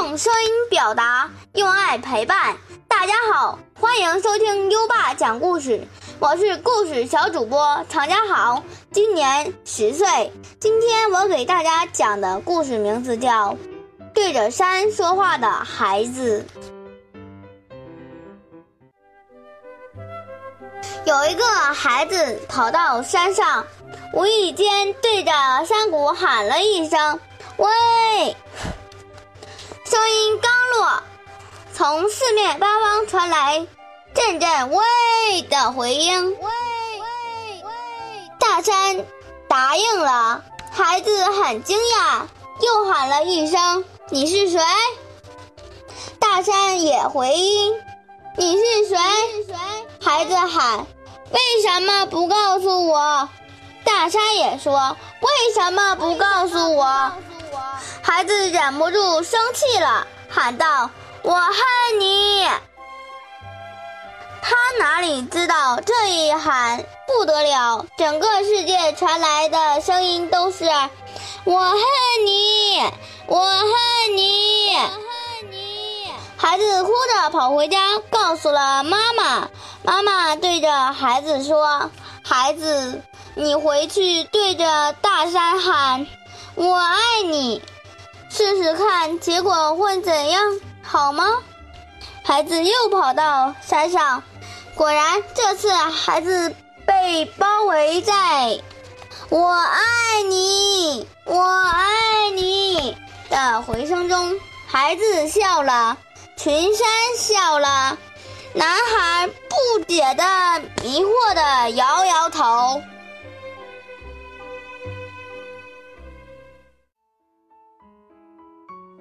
[0.00, 2.56] 用声音表达，用爱陪伴。
[2.88, 5.86] 大家好，欢迎收听优爸讲故事，
[6.18, 10.32] 我是故事小主播常家好，今年十岁。
[10.58, 13.52] 今天我给大家讲的故事名字叫
[14.14, 16.46] 《对着山说话的孩子》。
[21.04, 21.44] 有一个
[21.74, 23.66] 孩子跑到山上，
[24.14, 25.30] 无意间对着
[25.66, 27.20] 山谷喊了一声
[27.58, 28.34] ：“喂！”
[31.80, 33.66] 从四面八方传来
[34.12, 36.30] 阵阵“喂”的回音。
[36.32, 37.72] 喂喂喂！
[38.38, 39.02] 大山
[39.48, 42.26] 答应了，孩子很惊讶，
[42.60, 44.60] 又喊了一声：“你是谁？”
[46.20, 47.72] 大山也回应
[48.36, 48.98] ：“你是谁？”
[50.04, 50.86] 孩子喊
[51.32, 53.26] ：“为什么不告诉我？”
[53.84, 57.10] 大山也说：“为什么不告诉我？”
[58.04, 60.90] 孩子忍不住生气了，喊道
[61.22, 62.44] ：“我恨你！”
[64.42, 70.64] 他哪里知道这一喊不得了，整个世界传来的声音都是
[71.44, 71.80] ：“我恨
[72.24, 72.82] 你！
[73.26, 74.74] 我恨你！
[74.74, 79.48] 我恨你！”孩子哭着跑回家，告诉了妈妈。
[79.82, 81.90] 妈妈对着孩子说
[82.24, 83.02] ：“孩子，
[83.34, 86.06] 你回去对着大山喊
[86.56, 87.62] ‘我爱你’。”
[88.30, 90.60] 试试看，结果会怎样？
[90.90, 91.24] 好吗？
[92.24, 94.20] 孩子又跑到山上，
[94.74, 96.52] 果然，这次孩子
[96.84, 98.60] 被包围在
[99.30, 102.96] “我爱你，我爱你”
[103.30, 104.34] 的回声中。
[104.66, 105.96] 孩子笑了，
[106.36, 107.96] 群山笑了，
[108.52, 110.24] 男孩不解的、
[110.82, 112.82] 迷惑的摇摇头。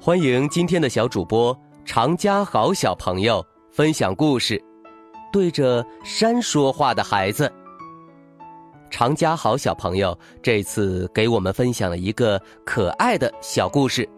[0.00, 4.62] 欢迎今天的小主播常家豪小朋友分享故事，
[5.32, 7.52] 对着山说话的孩子。
[8.88, 14.08] 常家豪小朋友这次给我们分享了一个可爱的小故事，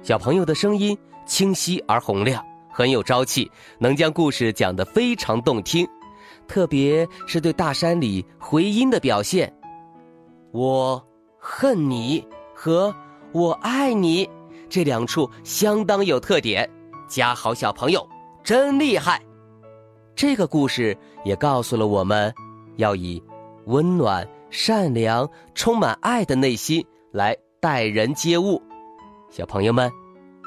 [0.00, 0.96] 小朋友的声音
[1.26, 5.86] 清晰而洪亮，很有朝气，能将故事讲得非常动听，
[6.46, 9.52] 特别是对大山里回音的表现。
[10.52, 11.04] 我
[11.36, 12.24] 恨你
[12.54, 12.94] 和
[13.32, 14.28] 我爱你。
[14.68, 16.66] 这两处相当有特点，
[17.12, 18.08] 家豪小朋友
[18.42, 19.20] 真厉害。
[20.16, 20.96] 这个故事
[21.26, 22.32] 也告诉了我们，
[22.76, 23.22] 要以
[23.66, 28.60] 温暖、善良、充满爱的内心来待人接物。
[29.28, 29.92] 小朋友们，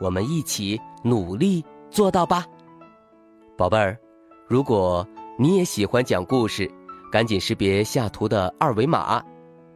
[0.00, 2.44] 我们一起努力做到吧。
[3.56, 3.96] 宝贝儿，
[4.48, 5.06] 如果
[5.38, 6.68] 你也喜欢讲故事，
[7.12, 9.24] 赶紧识别下图的二维码，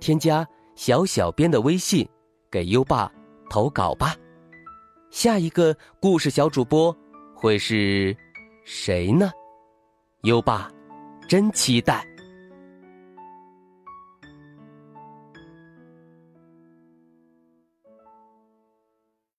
[0.00, 0.44] 添加
[0.74, 2.08] 小小编的微信，
[2.50, 3.08] 给优爸
[3.48, 4.16] 投稿吧。
[5.12, 6.96] 下一个故事小主播
[7.34, 8.16] 会是
[8.64, 9.30] 谁呢？
[10.22, 10.70] 优爸，
[11.28, 12.02] 真期待。